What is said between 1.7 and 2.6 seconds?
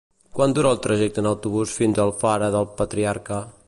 fins a Alfara